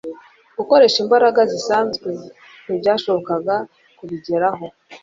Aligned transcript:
Gukoresha 0.57 0.97
imbaraga 1.03 1.41
zisanzwe 1.51 2.09
ntibyashobokaga 2.65 3.55
kubigeraho, 3.97 4.65